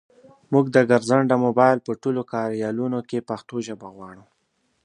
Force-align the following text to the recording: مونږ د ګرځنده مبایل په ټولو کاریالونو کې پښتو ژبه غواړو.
مونږ 0.51 0.65
د 0.75 0.77
ګرځنده 0.91 1.35
مبایل 1.45 1.79
په 1.87 1.91
ټولو 2.01 2.21
کاریالونو 2.33 2.99
کې 3.09 3.25
پښتو 3.29 3.55
ژبه 3.67 3.87
غواړو. 3.95 4.23